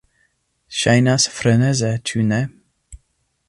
[0.77, 2.41] Ŝajnas freneze, ĉu ne?